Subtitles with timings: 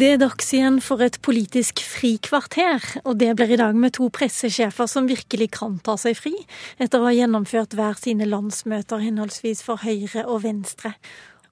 [0.00, 4.06] Det er dags igjen for et politisk frikvarter, og det blir i dag med to
[4.14, 6.32] pressesjefer som virkelig kan ta seg fri,
[6.78, 10.94] etter å ha gjennomført hver sine landsmøter henholdsvis for Høyre og Venstre.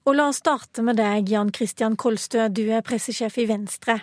[0.07, 3.99] Og la oss starte med deg, Jan Christian Kolstø, du er pressesjef i Venstre.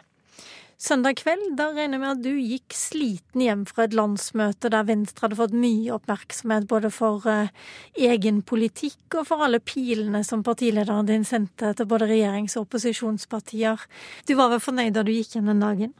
[0.76, 4.84] Søndag kveld da regner jeg med at du gikk sliten hjem fra et landsmøte der
[4.84, 7.48] Venstre hadde fått mye oppmerksomhet både for uh,
[7.96, 13.86] egen politikk og for alle pilene som partilederen din sendte til både regjerings- og opposisjonspartier.
[14.28, 15.96] Du var vel fornøyd da du gikk hjem den dagen?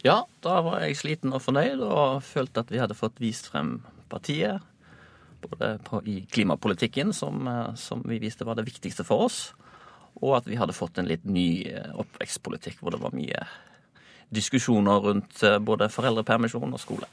[0.00, 3.82] Ja, da var jeg sliten og fornøyd og følte at vi hadde fått vist frem
[4.08, 4.64] partiet.
[5.44, 9.52] Både på, i klimapolitikken, som, eh, som vi viste var det viktigste for oss,
[10.18, 13.44] og at vi hadde fått en litt ny eh, oppvekstpolitikk hvor det var mye
[14.34, 17.08] diskusjoner rundt eh, både foreldrepermisjon og skole.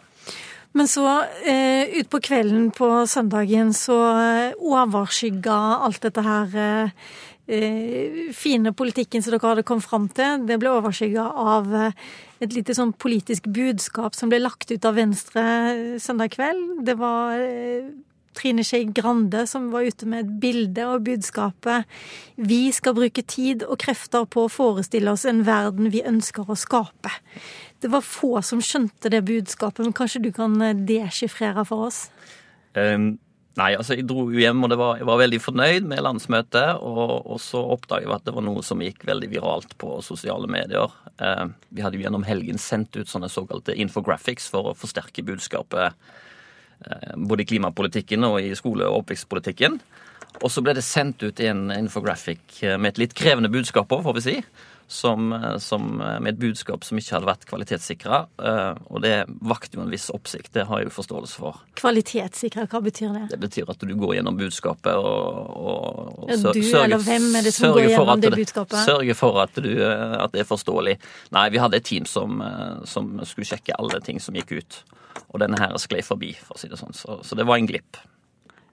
[0.76, 1.08] Men så,
[1.48, 5.56] eh, utpå kvelden på søndagen, så eh, overskygga
[5.88, 6.58] alt dette her
[7.48, 10.44] eh, fine politikken som dere hadde kommet fram til.
[10.50, 15.46] Det ble overskygga av et lite sånn politisk budskap som ble lagt ut av Venstre
[16.04, 16.84] søndag kveld.
[16.84, 17.40] Det var
[18.36, 21.90] Trine Skei Grande som var ute med et bilde og budskapet
[22.36, 26.58] Vi skal bruke tid og krefter på å forestille oss en verden vi ønsker å
[26.60, 27.12] skape.
[27.82, 32.08] Det var få som skjønte det budskapet, men kanskje du kan deskifrere for oss?
[32.74, 33.16] Um,
[33.60, 36.82] nei, altså jeg dro jo hjem og var, jeg var veldig fornøyd med landsmøtet.
[36.82, 40.50] Og, og så oppdaget jeg at det var noe som gikk veldig viralt på sosiale
[40.52, 40.92] medier.
[41.22, 45.94] Uh, vi hadde jo gjennom helgen sendt ut sånne såkalte infographics for å forsterke budskapet
[45.94, 46.25] Eh,
[47.16, 49.80] både i klimapolitikken og i skole- og oppvekstpolitikken.
[50.44, 54.06] Og så ble det sendt ut en infographic eh, med et litt krevende budskap òg,
[54.06, 54.40] får vi si.
[54.92, 58.20] Som, eh, som, med et budskap som ikke hadde vært kvalitetssikra.
[58.94, 59.14] Og det
[59.50, 60.52] vakte jo en viss oppsikt.
[60.54, 61.62] Det har jeg jo forståelse for.
[61.82, 63.24] Kvalitetssikra, hva betyr det?
[63.34, 67.56] Det betyr at du går gjennom budskapet og, og, og ja, Du sørger, er det
[67.56, 68.78] som går gjennom det budskapet?
[68.86, 71.00] Sørger for at, du, at, det er forståelig.
[71.34, 72.44] Nei, vi hadde et team som,
[72.86, 74.84] som skulle sjekke alle ting som gikk ut.
[75.32, 76.96] Og denne her sklei forbi, for å si det sånn.
[76.96, 78.00] Så, så, det var en glipp.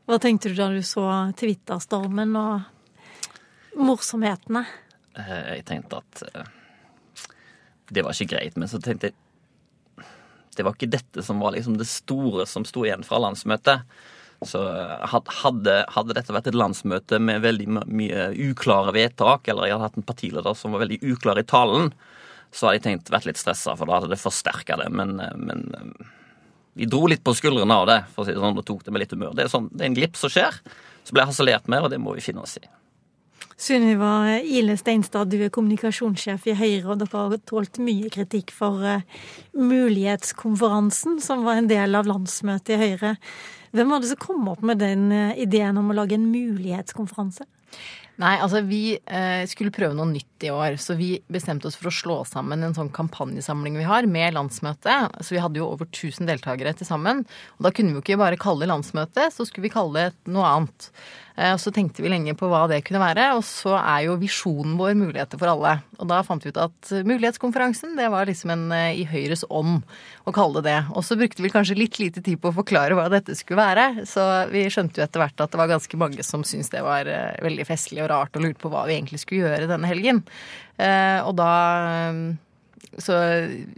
[0.08, 1.04] Hva tenkte du da du så
[1.38, 4.64] Twitter-stormen og morsomhetene?
[5.18, 6.48] Eh, jeg tenkte at eh,
[7.92, 8.56] det var ikke greit.
[8.58, 9.18] Men så tenkte jeg
[10.52, 13.86] det var ikke dette som var liksom det store som sto igjen fra landsmøtet.
[14.44, 19.78] Så eh, hadde, hadde, dette vært et landsmøte med veldig mye uklare vedtak, eller jeg
[19.78, 21.92] hadde hatt en partileder som var veldig uklar i talen,
[22.52, 24.90] så hadde jeg tenkt vært litt stressa, for da hadde det forsterka det.
[24.92, 25.70] Men, men
[26.78, 28.94] vi dro litt på skuldrene av det, for å si det sånn, og tok det
[28.94, 29.34] med litt humør.
[29.36, 30.62] Det er, sånn, det er en glipp som skjer.
[31.02, 32.66] som jeg harselert med, og det må vi finne oss i.
[33.58, 38.82] Sunniva Ile Steinstad, du er kommunikasjonssjef i Høyre, og dere har tålt mye kritikk for
[38.82, 39.02] uh,
[39.54, 43.12] Mulighetskonferansen, som var en del av landsmøtet i Høyre.
[43.74, 47.46] Hvem var det som kom opp med den uh, ideen om å lage en mulighetskonferanse?
[48.22, 50.76] Nei, altså vi eh, skulle prøve noe nytt i år.
[50.78, 55.18] Så vi bestemte oss for å slå sammen en sånn kampanjesamling vi har med landsmøtet.
[55.18, 57.24] Så vi hadde jo over 1000 deltakere til sammen.
[57.58, 60.34] Og da kunne vi jo ikke bare kalle det landsmøte, så skulle vi kalle det
[60.34, 60.92] noe annet.
[61.36, 64.18] Eh, og så tenkte vi lenge på hva det kunne være, og så er jo
[64.20, 65.78] visjonen vår muligheter for alle.
[65.98, 69.80] Og da fant vi ut at mulighetskonferansen, det var liksom en eh, i Høyres ånd
[70.28, 70.78] å kalle det det.
[70.96, 74.06] Og så brukte vi kanskje litt lite tid på å forklare hva dette skulle være,
[74.08, 77.08] så vi skjønte jo etter hvert at det var ganske mange som syntes det var
[77.10, 80.24] eh, veldig festlig og rart og lurte på hva vi egentlig skulle gjøre denne helgen.
[80.82, 81.50] Og da
[83.00, 83.14] så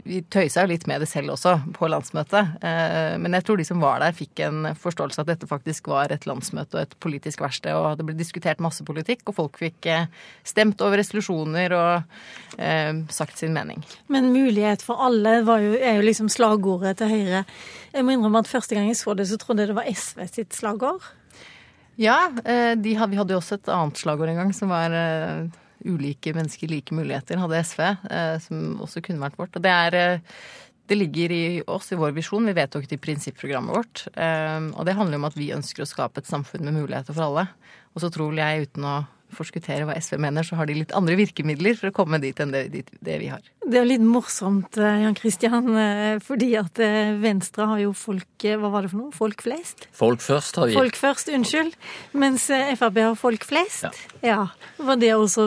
[0.03, 2.57] vi tøysa jo litt med det selv også på landsmøtet.
[2.67, 5.91] Eh, men jeg tror de som var der, fikk en forståelse av at dette faktisk
[5.93, 7.71] var et landsmøte og et politisk verksted.
[7.79, 10.11] Og det ble diskutert masse politikk, og folk fikk eh,
[10.47, 13.85] stemt over resolusjoner og eh, sagt sin mening.
[14.11, 17.45] Men mulighet for alle jo, er jo liksom slagordet til Høyre.
[17.95, 20.27] Jeg må innrømme at første gang jeg så det, så trodde jeg det var SV
[20.31, 21.07] sitt slagord.
[21.95, 24.91] Ja, de, vi hadde jo også et annet slagord en gang som var
[25.85, 29.57] ulike mennesker like muligheter, hadde SV, eh, som også kunne vært vårt.
[29.57, 30.37] Og det er eh,
[30.87, 32.45] det ligger i oss, i vår visjon.
[32.45, 34.05] Vi vedtok det i prinsipprogrammet vårt.
[34.21, 37.29] Eh, og det handler om at vi ønsker å skape et samfunn med muligheter for
[37.29, 37.47] alle.
[37.95, 38.97] Og så tror jeg, uten å
[39.37, 42.55] forskuttere hva SV mener, så har de litt andre virkemidler for å komme dit enn
[42.55, 43.45] det, det vi har.
[43.65, 47.93] Det er jo litt morsomt, eh, Jan Christian, eh, fordi at eh, Venstre har jo
[47.97, 49.13] folk Hva var det for noe?
[49.15, 49.87] Folk flest?
[49.97, 50.75] Folk først har vi.
[50.77, 51.77] Folk først, unnskyld.
[52.13, 53.87] Mens Frp har folk flest.
[54.21, 54.29] Ja.
[54.29, 54.43] ja.
[54.85, 55.47] Var det også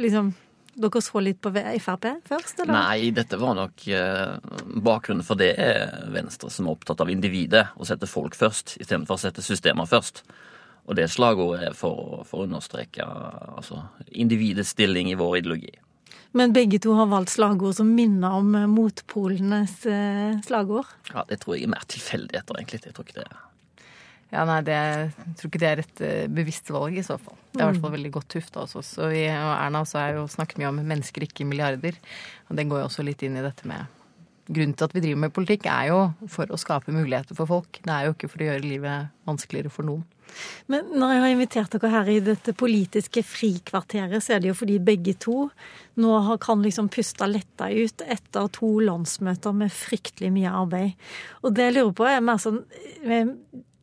[0.00, 0.32] liksom
[0.72, 2.72] dere så litt på Frp først, eller?
[2.72, 3.84] Nei, dette var nok
[4.86, 9.18] Bakgrunnen for det er Venstre som er opptatt av individet Å sette folk først, istedenfor
[9.18, 10.24] å sette systemer først.
[10.90, 15.76] Og det slagordet er for, for å understreke altså, individets stilling i vår ideologi.
[16.32, 20.88] Men begge to har valgt slagord som minner om motpolenes eh, slagord?
[21.12, 22.80] Ja, Det tror jeg er mer tilfeldigheter, egentlig.
[22.88, 23.40] Jeg tror ikke det er
[24.32, 27.36] ja, nei, det, Jeg tror ikke det er et uh, bevisst valg, i så fall.
[27.52, 28.94] Det er i hvert fall veldig godt tufta hos oss.
[28.96, 31.98] Og, vi, og Erna også er jo snakket mye om mennesker, ikke milliarder.
[32.48, 33.98] Og det går jo også litt inn i dette med
[34.52, 35.98] Grunnen til at vi driver med politikk, er jo
[36.28, 37.78] for å skape muligheter for folk.
[37.78, 40.02] Det er jo ikke for å gjøre livet vanskeligere for noen.
[40.72, 44.58] Men når jeg har invitert dere her i dette politiske frikvarteret, så er det jo
[44.58, 45.48] fordi begge to
[46.00, 46.12] nå
[46.42, 50.96] kan liksom puste letta ut etter to landsmøter med fryktelig mye arbeid.
[51.42, 52.62] Og det jeg lurer på, er mer sånn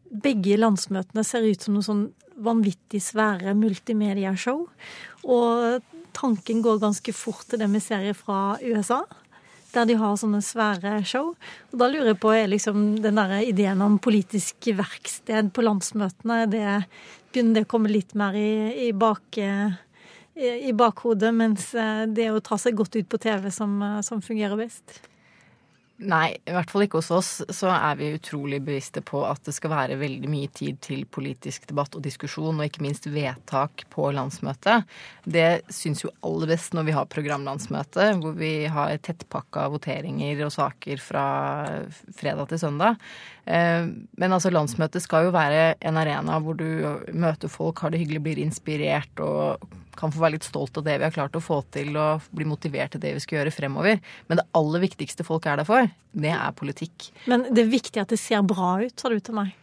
[0.09, 2.07] begge landsmøtene ser ut som noe sånn
[2.39, 4.65] vanvittig svære multimediashow.
[5.29, 9.03] Og tanken går ganske fort til det vi ser fra USA,
[9.75, 11.33] der de har sånne svære show.
[11.71, 16.41] Og da lurer jeg på, er liksom den der ideen om politisk verksted på landsmøtene,
[16.51, 16.65] det,
[17.29, 19.37] begynner det å komme litt mer i, i, bak,
[20.39, 21.69] i bakhodet, mens
[22.09, 25.01] det å ta seg godt ut på TV som, som fungerer best?
[25.99, 27.29] Nei, i hvert fall ikke hos oss.
[27.51, 31.65] Så er vi utrolig bevisste på at det skal være veldig mye tid til politisk
[31.67, 34.87] debatt og diskusjon, og ikke minst vedtak på landsmøtet.
[35.27, 40.55] Det syns jo aller best når vi har programlandsmøte, hvor vi har tettpakka voteringer og
[40.55, 41.25] saker fra
[42.15, 43.03] fredag til søndag.
[43.43, 46.69] Eh, men altså, landsmøtet skal jo være en arena hvor du
[47.11, 50.97] møter folk, har det hyggelig, blir inspirert og kan få være litt stolt av det
[50.99, 54.01] vi har klart å få til og bli motivert til det vi skal gjøre fremover.
[54.27, 57.09] Men det aller viktigste folk er der for, det er politikk.
[57.29, 59.55] Men det er viktig at det ser bra ut, sa du til meg.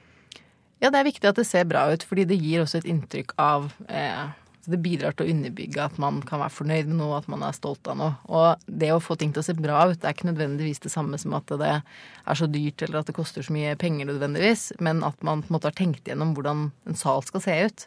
[0.82, 3.32] Ja, det er viktig at det ser bra ut, fordi det gir også et inntrykk
[3.40, 4.26] av eh,
[4.70, 7.54] det bidrar til å underbygge at man kan være fornøyd med noe, at man er
[7.56, 8.14] stolt av noe.
[8.26, 10.92] Og det å få ting til å se bra ut, det er ikke nødvendigvis det
[10.92, 14.72] samme som at det er så dyrt eller at det koster så mye penger nødvendigvis,
[14.82, 17.86] men at man på en måte har tenkt gjennom hvordan en sal skal se ut.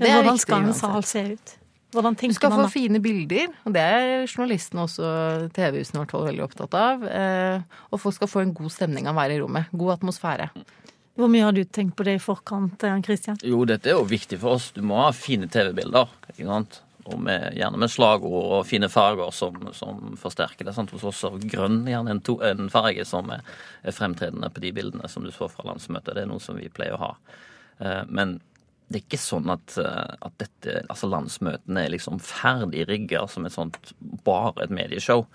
[0.00, 1.56] Det er hvordan skal en sal se ut?
[1.96, 5.12] Hvordan tenker man Du skal få fine bilder, og det er journalistene også
[5.56, 7.06] TV-husene hvert fall veldig opptatt av.
[7.08, 9.70] Eh, og folk skal få en god stemning av å være i rommet.
[9.72, 10.50] God atmosfære.
[11.16, 13.38] Hvor mye har du tenkt på det i forkant, Christian?
[13.40, 14.68] Jo, dette er jo viktig for oss.
[14.76, 16.12] Du må ha fine TV-bilder.
[16.34, 16.82] ikke sant?
[17.06, 20.74] Og med, gjerne med slagord og fine farger som, som forsterker det.
[20.76, 20.92] Sant?
[20.92, 23.46] Hos oss er grønn gjerne en, to, en farge som er,
[23.82, 26.12] er, fremtredende på de bildene som du så fra landsmøtet.
[26.18, 27.12] Det er noe som vi pleier å ha.
[27.78, 28.36] Eh, men
[28.86, 33.46] det er ikke sånn at, eh, at dette, altså landsmøtene er liksom ferdig rigga som
[33.48, 33.92] et sånt
[34.26, 35.26] bare et medieshow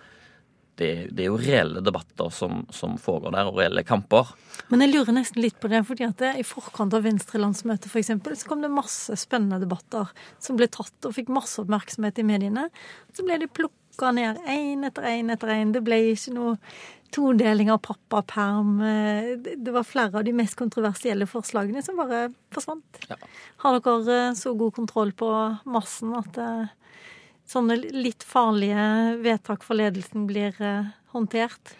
[0.81, 4.31] det, det, er jo reelle debatter som, som, foregår der, og reelle kamper.
[4.71, 8.13] Men jeg lurer nesten litt på det, fordi at det, i forkant av Venstre-landsmøtet f.eks.
[8.41, 10.09] så kom det masse spennende debatter
[10.41, 12.65] som ble tatt og fikk masse oppmerksomhet i mediene.
[13.13, 13.80] Så ble de plukka
[14.15, 15.71] ned én etter én etter én.
[15.75, 16.57] Det ble ikke noe
[17.11, 18.79] todeling av pappaperm.
[19.43, 23.01] Det var flere av de mest kontroversielle forslagene som bare forsvant.
[23.09, 23.19] Ja.
[23.65, 25.29] Har dere så god kontroll på
[25.69, 26.71] massen at eh,
[27.51, 31.75] sånne litt farlige vedtak for ledelsen blir eh, håndtert?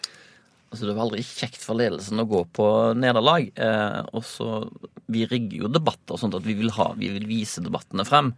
[0.72, 2.66] Altså, det var aldri kjekt for ledelsen å gå på
[2.96, 3.50] nederlag.
[3.56, 4.64] Eh, og så,
[5.12, 8.30] Vi rigger jo debatter sånn at vi vil, ha, vi vil vise debattene frem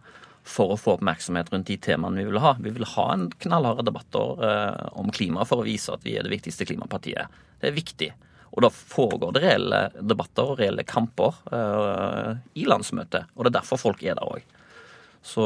[0.45, 2.53] for å få oppmerksomhet rundt de temaene vi vil ha.
[2.61, 6.25] Vi vil ha en knallharde debatter eh, om klima for å vise at vi er
[6.25, 7.39] det viktigste klimapartiet.
[7.61, 8.11] Det er viktig.
[8.55, 13.31] Og da foregår det reelle debatter og reelle kamper eh, i landsmøtet.
[13.33, 14.45] Og det er derfor folk er der òg.
[15.25, 15.43] Så,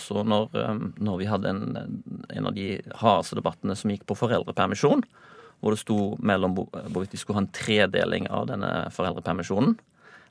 [0.00, 0.54] så når,
[0.96, 1.64] når, vi hadde en,
[2.32, 5.04] en av de hardeste debattene som gikk på foreldrepermisjon,
[5.60, 9.76] hvor det sto mellom hvorvidt vi skulle ha en tredeling av denne foreldrepermisjonen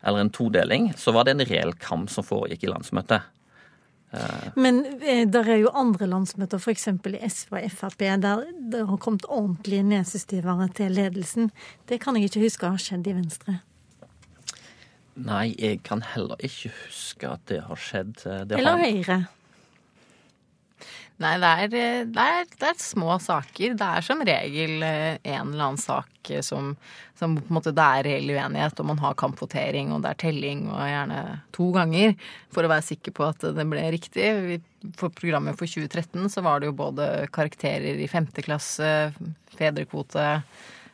[0.02, 3.28] eller en todeling, så var det en reell kamp som foregikk i landsmøtet.
[4.12, 6.88] Eh, Men eh, der er jo andre landsmøter, f.eks.
[6.88, 11.52] i SV og Frp, der det har kommet ordentlige nesestyvere til ledelsen.
[11.90, 13.60] Det kan jeg ikke huske har skjedd i Venstre.
[15.20, 18.16] Nei, jeg kan heller ikke huske at det har skjedd.
[18.24, 19.26] Det Eller Høyre.
[21.20, 21.70] Nei, det er,
[22.08, 23.74] det, er, det er, små saker.
[23.76, 26.72] Det er som regel eh, en eller annen sak som,
[27.20, 30.22] som på en måte det er reell uenighet, og man har kampvotering, og det er
[30.24, 31.22] telling, og gjerne
[31.56, 32.16] to ganger,
[32.56, 34.30] for å være sikker på at det ble riktig.
[35.00, 38.92] For programmet for 2013 så var det jo både karakterer i femte klasse,
[39.60, 40.28] fedrekvote,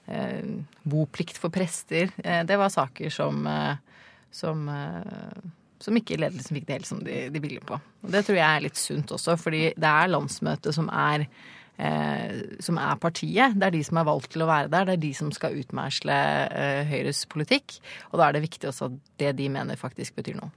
[0.09, 0.53] eh,
[0.89, 2.09] boplikt for prester.
[2.23, 3.45] Eh, det var saker som
[4.35, 5.51] som, eh,
[5.83, 7.77] som ikke ledelsen fikk det helt som de, de, ville på.
[8.05, 11.25] Og Det tror jeg er litt sunt også, fordi det er landsmøtet som er,
[11.77, 13.57] eh, som er partiet.
[13.59, 14.87] Det er de som er valgt til å være der.
[14.87, 17.79] Det er de som skal utmeisle eh, Høyres politikk.
[18.11, 20.53] Og da er det viktig også at det de mener, faktisk betyr noe.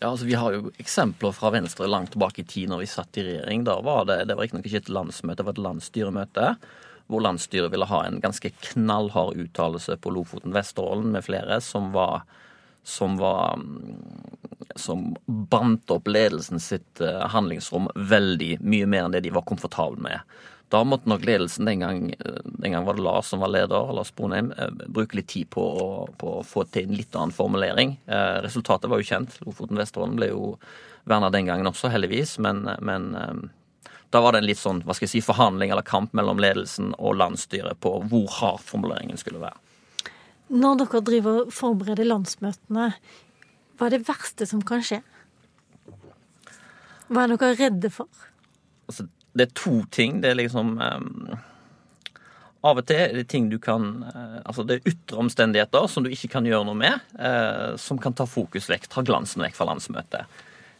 [0.00, 3.18] Ja, altså Vi har jo eksempler fra Venstre langt tilbake i tid når vi satt
[3.20, 3.64] i regjering.
[3.66, 6.48] Da var Det det var riktignok ikke et landsmøte, det var et landsstyremøte.
[7.06, 12.24] Hvor landsstyret ville ha en ganske knallhard uttalelse på Lofoten, Vesterålen med flere, som var
[12.86, 13.58] som var
[14.76, 20.02] som bandt opp ledelsen sitt eh, handlingsrom veldig mye mer enn det de var komfortable
[20.02, 20.20] med.
[20.70, 23.92] Da måtte nok ledelsen den gang, eh, den gang var det Lars som var leder,
[23.96, 24.52] Lars Bonheim,
[24.86, 25.88] bruke litt tid på å,
[26.18, 27.96] på å, få til en litt annen formulering.
[28.44, 29.38] Resultatet var jo kjent.
[29.46, 30.54] Lofoten Vesterålen ble jo
[31.08, 32.36] verna den gangen også, heldigvis.
[32.42, 33.12] Men, men
[34.10, 36.92] da var det en litt sånn hva skal jeg si, forhandling eller kamp mellom ledelsen
[36.98, 39.65] og landsstyret på hvor hard formuleringen skulle være.
[40.46, 42.92] Når dere driver og forbereder landsmøtene,
[43.76, 45.00] hva er det verste som kan skje?
[47.10, 48.08] Hva er dere redde for?
[48.86, 50.20] Altså, det er to ting.
[50.22, 51.36] Det er liksom um,
[52.66, 56.06] Av og til er det ting du kan uh, Altså det er ytre omstendigheter som
[56.06, 59.58] du ikke kan gjøre noe med, uh, som kan ta fokus vekk, ta glansen vekk
[59.58, 60.26] fra landsmøtet.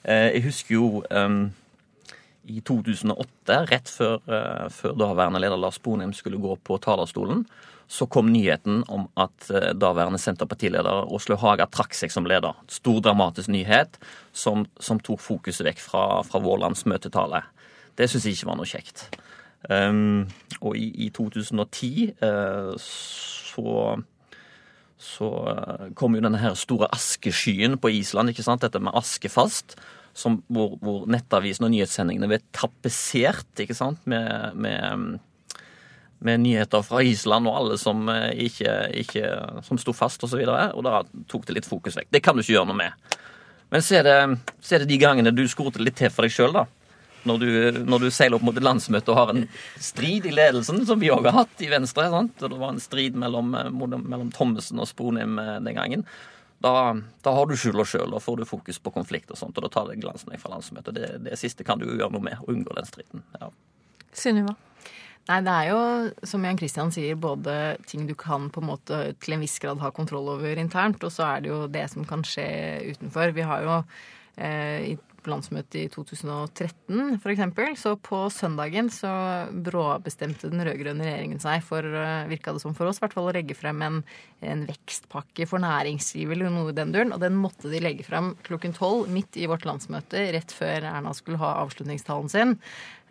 [0.06, 1.40] Uh, jeg husker jo um,
[2.46, 4.20] i 2008, rett før,
[4.70, 7.40] før daværende leder Lars Bonheim skulle gå på talerstolen,
[7.86, 12.56] så kom nyheten om at eh, daværende Senterpartileder Åslaug Haga trakk seg som leder.
[12.72, 14.00] Stor dramatisk nyhet
[14.34, 17.44] som, som tok fokuset vekk fra, fra vår landsmøtetale.
[17.96, 19.06] Det syns jeg ikke var noe kjekt.
[19.70, 20.26] Um,
[20.60, 23.96] og i, i 2010 uh, så
[24.96, 28.64] så uh, kom jo denne her store askeskyen på Island, ikke sant?
[28.64, 29.76] dette med askefast.
[30.16, 34.00] Som, hvor, hvor nettavisen og nyhetssendingene ble tapetsert ikke sant?
[34.08, 35.18] med, med
[36.18, 39.30] med nyheter fra Island og alle som eh, ikke, ikke
[39.66, 40.40] som sto fast osv.
[40.40, 42.10] Og, så og da tok det litt fokus vekk.
[42.14, 43.18] Det kan du ikke gjøre noe med.
[43.72, 44.18] Men så er det,
[44.62, 46.66] så er det de gangene du skorter litt til for deg sjøl, da.
[47.26, 47.48] Når du,
[47.90, 49.42] når du, seiler opp mot et landsmøte og har en
[49.82, 52.06] strid i ledelsen, som vi òg har hatt i Venstre.
[52.12, 52.36] Sant?
[52.38, 56.06] Det var en strid mellom, mellom Thommessen og Sponheim eh, den gangen.
[56.62, 56.94] Da,
[57.26, 58.14] da, har du skjul og sjøl.
[58.14, 60.54] Da får du fokus på konflikt og sånt, og da tar det glansen deg fra
[60.54, 60.94] landsmøtet.
[60.96, 63.26] Det, det siste kan du gjøre noe med, og unngå den striden.
[63.40, 63.50] Ja.
[64.16, 64.54] Sunniva?
[65.26, 65.78] Nei, det er jo,
[66.30, 67.54] som Jan Christian sier, både
[67.90, 71.10] ting du kan på en måte til en viss grad ha kontroll over internt, og
[71.10, 72.46] så er det jo det som kan skje
[72.92, 73.34] utenfor.
[73.34, 73.74] Vi har jo
[74.38, 74.94] eh,
[75.26, 77.80] på landsmøtet i 2013 f.eks.
[77.82, 79.10] Så på søndagen så
[79.50, 83.30] bråbestemte den rød-grønne regjeringen seg for, eh, virka det som for oss, i hvert fall
[83.30, 83.98] å legge frem en,
[84.46, 87.14] en vekstpakke for næringslivet eller noe i den duren.
[87.16, 91.14] Og den måtte de legge frem klokken tolv midt i vårt landsmøte, rett før Erna
[91.16, 92.56] skulle ha avslutningstalen sin.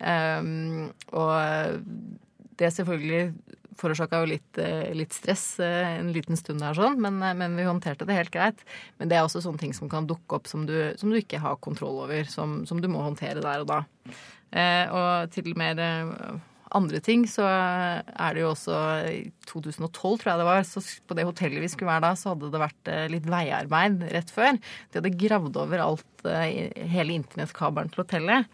[0.00, 1.36] Um, og
[2.56, 3.32] det selvfølgelig
[3.80, 7.56] forårsaka jo litt, eh, litt, stress eh, en liten stund der, sånn, men, eh, men,
[7.58, 8.64] vi håndterte det helt greit.
[9.00, 11.42] Men det er også sånne ting som kan dukke opp som du, som du ikke
[11.42, 13.82] har kontroll over, som, som, du må håndtere der og da.
[14.56, 15.80] Og til mer
[16.76, 18.76] andre ting så er det jo også
[19.10, 19.18] i
[19.50, 19.90] 2012,
[20.22, 22.62] tror jeg det var, så på det hotellet vi skulle være da, så hadde det
[22.62, 24.60] vært litt veiarbeid rett før.
[24.60, 28.46] De hadde gravd over alt, hele internettkabelen til hotellet.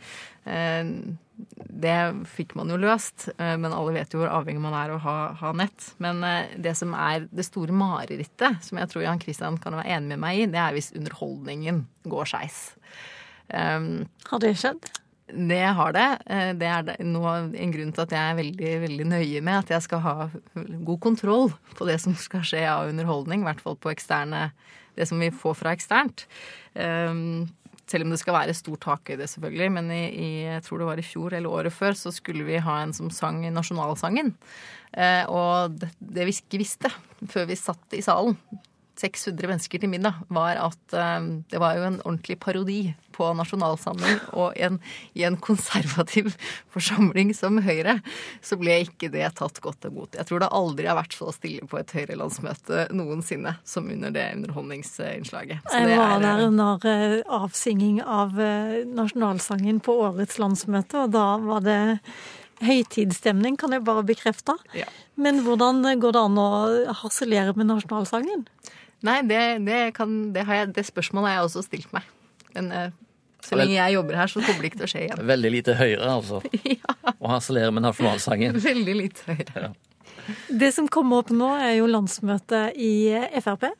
[1.82, 1.96] Det
[2.30, 5.04] fikk man jo løst, eh, men alle vet jo hvor avhengig man er av å
[5.06, 5.92] ha, ha, nett.
[6.02, 9.96] Men eh, det som er det store marerittet, som jeg tror Jan Christian kan være
[9.96, 12.64] enig med meg i, det er hvis underholdningen går skeis.
[13.52, 14.86] Um, har det skjedd?
[15.32, 16.08] Det har det.
[16.26, 19.86] Eh, det er en grunn til at jeg er veldig, veldig nøye med at jeg
[19.86, 20.16] skal ha
[20.58, 24.50] god kontroll på det som skal skje av underholdning, i hvert fall på eksterne,
[24.98, 26.26] det som vi får fra eksternt.
[26.76, 27.48] Um,
[27.90, 29.70] selv om det skal være stort takhøyde, selvfølgelig.
[29.74, 32.60] Men i, i, jeg tror det var i fjor eller året før, så skulle vi
[32.62, 34.34] ha en som sang nasjonalsangen.
[34.92, 36.92] Eh, og det, det vi ikke visste
[37.32, 38.36] før vi satt i salen,
[39.00, 42.80] 600 mennesker til middag, var at um, det var jo en ordentlig parodi
[43.12, 44.18] på nasjonalsamling.
[44.38, 44.78] Og en,
[45.18, 46.32] i en konservativ
[46.74, 47.98] forsamling som Høyre,
[48.44, 50.16] så ble ikke det tatt godt imot.
[50.18, 54.28] Jeg tror det aldri har vært så stille på et Høyre-landsmøte noensinne som under det
[54.38, 55.64] underholdningsinnslaget.
[55.68, 61.26] Så jeg var der under eh, avsinging av eh, nasjonalsangen på årets landsmøte, og da
[61.42, 61.80] var det
[62.62, 64.54] Høytidsstemning kan jeg bare bekrefte.
[64.76, 64.86] Ja.
[65.18, 66.50] Men hvordan går det an å
[67.00, 68.44] harselere med nasjonalsangen?
[69.06, 72.06] Nei, det, det, kan, det, jeg, det, spørsmålet har jeg også stilt meg.
[72.54, 72.88] Men uh,
[73.42, 75.22] så lenge jeg jobber her, så kommer det ikke til å skje igjen.
[75.32, 76.42] Veldig lite høyere, altså.
[76.76, 77.14] ja.
[77.18, 78.60] Å harselere med nasjonalsangen.
[78.62, 79.70] Veldig lite høyere.
[79.70, 79.72] Ja.
[80.48, 82.92] Det som kommer opp nå, er jo landsmøtet i
[83.42, 83.72] Frp.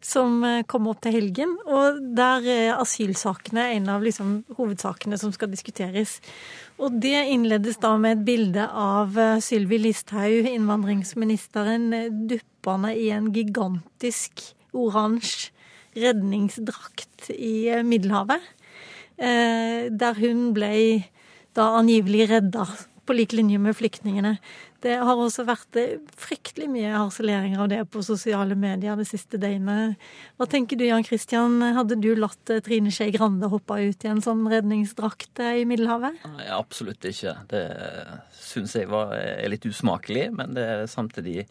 [0.00, 1.52] Som kom kommer opp til helgen.
[1.68, 6.16] Og der er asylsakene en av liksom, hovedsakene som skal diskuteres.
[6.80, 11.88] Og det innledes da med et bilde av eh, Sylvi Listhaug, innvandringsministeren,
[12.28, 14.42] duppende i en gigantisk
[14.76, 15.52] oransje
[15.96, 18.42] redningsdrakt i eh, Middelhavet.
[19.16, 20.74] Eh, der hun ble
[21.56, 22.68] da angivelig redda,
[23.06, 24.32] på lik linje med flyktningene.
[24.82, 29.38] Det har også vært eh, fryktelig mye harseleringer av det på sosiale medier det siste
[29.40, 29.94] døgnet.
[30.36, 34.22] Hva tenker du Jan Christian, hadde du latt Trine Skei Grande hoppe ut i en
[34.24, 36.18] sånn redningsdrakt i Middelhavet?
[36.34, 37.38] Nei, absolutt ikke.
[37.52, 37.64] Det
[38.42, 41.46] syns jeg var, er litt usmakelig, men det er samtidig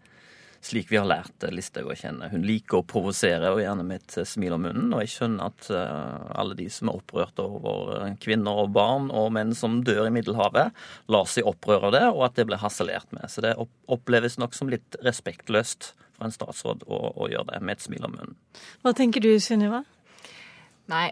[0.66, 2.30] slik vi har lært Listhaug å kjenne.
[2.32, 4.94] Hun liker å provosere, og gjerne med et smil om munnen.
[4.96, 9.54] Og jeg skjønner at alle de som er opprørt over kvinner og barn og menn
[9.58, 10.74] som dør i Middelhavet,
[11.14, 13.28] lar seg opprøre av det, og at det blir harselert med.
[13.30, 13.54] Så det
[13.92, 18.08] oppleves nok som litt respektløst for en statsråd å, å gjøre det med et smil
[18.08, 18.40] om munnen.
[18.82, 19.84] Hva tenker du, Sunniva?
[20.92, 21.10] Nei,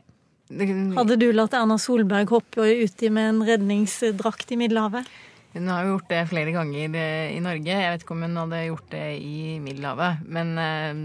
[0.97, 5.07] hadde du latt Erna Solberg hoppe uti med en redningsdrakt i Middelhavet?
[5.53, 7.69] Hun har jo gjort det flere ganger eh, i Norge.
[7.69, 10.23] Jeg vet ikke om hun hadde gjort det i Middelhavet.
[10.25, 11.03] Men, eh,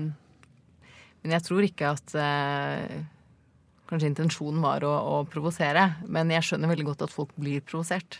[1.20, 2.98] men jeg tror ikke at eh,
[3.88, 5.86] Kanskje intensjonen var å, å provosere.
[6.12, 8.18] Men jeg skjønner veldig godt at folk blir provosert.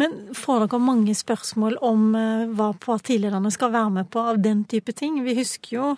[0.00, 4.62] Men får dere mange spørsmål om eh, hva partilederne skal være med på av den
[4.70, 5.20] type ting?
[5.26, 5.88] Vi husker jo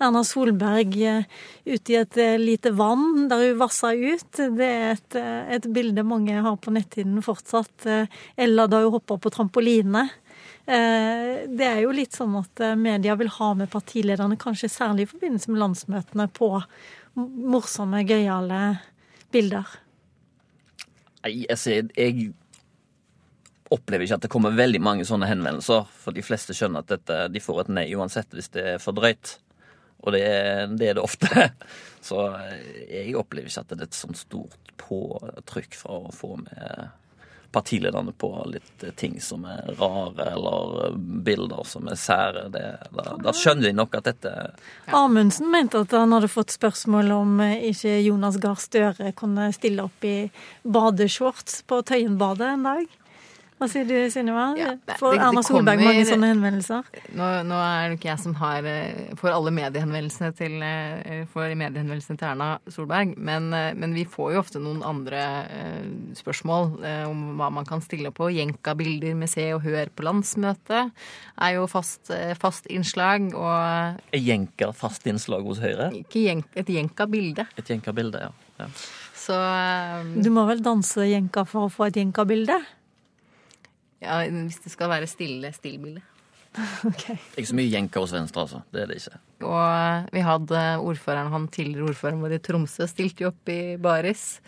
[0.00, 1.26] Erna Solberg eh,
[1.66, 4.30] ute i et eh, lite vann der hun vassa ut.
[4.38, 5.18] Det er et,
[5.58, 7.88] et bilde mange har på netthinnen fortsatt.
[8.36, 10.08] Eller da hun hopper på trampoline.
[10.68, 15.50] Det er jo litt sånn at media vil ha med partilederne, kanskje særlig i forbindelse
[15.50, 16.50] med landsmøtene, på
[17.16, 18.60] morsomme, gøyale
[19.32, 19.78] bilder.
[21.24, 22.28] Nei, jeg, jeg
[23.74, 25.88] opplever ikke at det kommer veldig mange sånne henvendelser.
[26.02, 28.96] For de fleste skjønner at dette, de får et nei uansett hvis det er for
[28.96, 29.36] drøyt.
[30.06, 30.22] Og det,
[30.78, 31.50] det er det ofte.
[32.08, 32.30] Så
[32.88, 36.88] jeg opplever ikke at det er et sånt stort påtrykk fra å få med
[37.52, 42.44] partilederne på litt ting som er rare, eller bilder som er sære.
[42.52, 44.98] Det, da, da, skjønner de nok at dette ja.
[45.00, 50.04] Amundsen mente at han hadde fått spørsmål om ikke Jonas Gahr Støre kunne stille opp
[50.04, 50.28] i
[50.62, 52.98] badeshorts på Tøyenbadet en dag.
[53.58, 54.42] Hva sier du, Synnøve?
[54.54, 56.86] Ja, får Erna Solberg mange sånne henvendelser?
[57.18, 61.56] Nå, nå, er det ikke jeg som har eh, får alle mediehenvendelsene til, eh, får
[61.58, 65.24] mediehenvendelsene til Erna Solberg, men, eh, men, vi får jo ofte noen andre
[66.14, 66.70] spørsmål
[67.08, 68.28] om hva man kan stille på.
[68.36, 70.92] Jenka-bilder med Se og Hør på landsmøtet
[71.42, 73.32] er jo fast, fast innslag.
[73.34, 75.90] Og Er jenka fast innslag hos Høyre?
[75.98, 77.48] Ikke jenk, et jenka-bilde.
[77.58, 78.32] Et jenka-bilde, ja.
[78.62, 78.70] ja.
[79.18, 79.36] Så
[80.22, 82.60] Du må vel danse jenka for å få et jenka-bilde?
[84.02, 86.02] Ja, Hvis det skal være stille stillbilde.
[86.88, 87.16] Okay.
[87.36, 88.60] Ikke så mye jenker hos Venstre, altså.
[88.72, 89.18] Det er det ikke.
[89.46, 94.40] Og vi hadde ordføreren, han tidligere ordføreren vår i Tromsø, stilte jo opp i baris.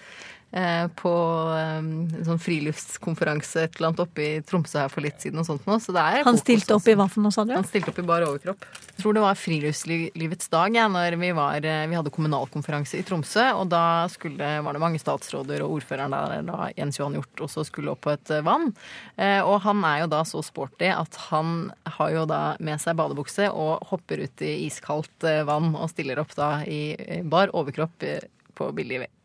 [0.50, 1.10] Eh, på
[1.54, 5.38] en sånn friluftskonferanse et eller annet oppe i Tromsø her for litt siden.
[5.38, 5.76] og sånt nå.
[5.78, 7.52] Så han stilte opp i hva for noe, sa du?
[7.54, 8.66] Han stilte opp i bar overkropp.
[8.88, 13.04] Jeg tror det var Friluftslivets dag ja, når vi, var, eh, vi hadde kommunalkonferanse i
[13.06, 13.44] Tromsø.
[13.60, 17.64] Og da skulle, var det mange statsråder og ordføreren der, da Jens Johan Hjort, også
[17.70, 18.72] skulle opp på et vann.
[19.20, 23.50] Og han er jo da så sporty at han har jo da med seg badebukse
[23.52, 26.96] og hopper ut i iskaldt vann og stiller opp da i
[27.28, 28.08] bar overkropp
[28.56, 29.19] på billig ved.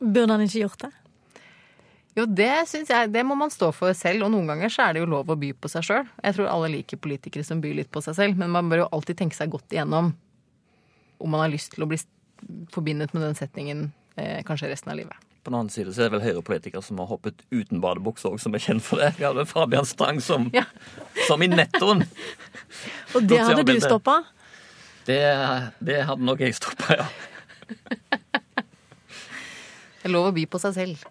[0.00, 0.92] Burde han ikke gjort det?
[2.14, 3.10] Jo, det syns jeg.
[3.10, 4.26] Det må man stå for selv.
[4.26, 6.06] Og noen ganger så er det jo lov å by på seg sjøl.
[6.22, 8.90] Jeg tror alle liker politikere som byr litt på seg selv, men man bør jo
[8.94, 10.14] alltid tenke seg godt igjennom
[11.24, 11.98] om man har lyst til å bli
[12.74, 13.86] forbindet med den setningen
[14.20, 15.16] eh, kanskje resten av livet.
[15.44, 18.38] På den annen side så er det vel Høyre-politikere som har hoppet uten badebukse òg,
[18.40, 19.10] som er kjent for det.
[19.18, 20.64] Vi hadde Fabian Stang som, ja.
[21.28, 22.04] som i nettoen.
[23.14, 24.22] Og det hadde du stoppa?
[25.04, 25.20] Det,
[25.84, 27.08] det hadde nok jeg stoppa, ja.
[30.04, 31.04] Det er lov å by på seg selv.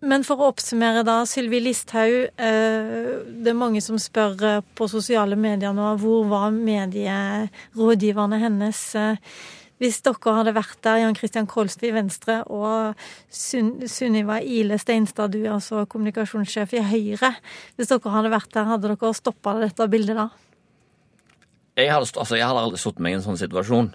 [0.00, 2.30] Men for å oppsummere da, Sylvi Listhaug.
[2.40, 8.80] Eh, det er mange som spør eh, på sosiale medier nå hvor var medierådgiverne hennes
[8.96, 9.20] eh,
[9.80, 12.96] hvis dere hadde vært der, Jan Christian Kolsby i Venstre og
[13.28, 17.34] Sunniva Ile Steinstad, du er altså kommunikasjonssjef i Høyre.
[17.76, 20.30] Hvis dere hadde vært der, hadde dere stoppa dette bildet da?
[21.80, 23.92] Jeg hadde, altså, jeg hadde aldri satt meg i en sånn situasjon.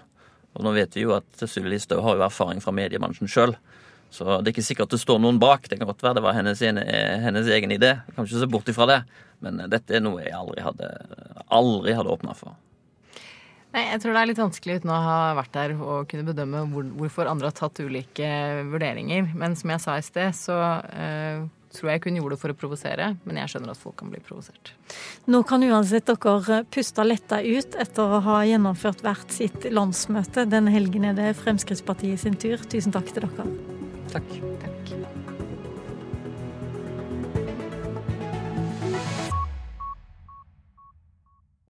[0.58, 3.54] Og nå vet vi jo at Sylvi Listhaug har jo erfaring fra mediebransjen sjøl.
[4.10, 5.68] Så det er ikke sikkert det står noen bak.
[5.68, 7.96] Det kan godt være det var hennes, hennes egen idé.
[7.98, 9.00] Jeg kan ikke se bort ifra det.
[9.44, 10.92] Men dette er noe jeg aldri hadde,
[11.52, 12.56] aldri hadde åpna for.
[13.76, 16.64] Nei, Jeg tror det er litt vanskelig uten å ha vært der og kunne bedømme
[16.72, 18.30] hvor, hvorfor andre har tatt ulike
[18.70, 19.28] vurderinger.
[19.36, 21.44] Men som jeg sa i sted, så uh,
[21.76, 23.12] tror jeg kun gjorde det for å provosere.
[23.28, 24.72] Men jeg skjønner at folk kan bli provosert.
[25.28, 30.48] Nå kan uansett dere puste letta ut etter å ha gjennomført hvert sitt landsmøte.
[30.48, 32.62] Denne helgen er det Fremskrittspartiet sin tur.
[32.64, 33.75] Tusen takk til dere.
[34.16, 34.40] Takk.
[34.60, 34.75] Takk.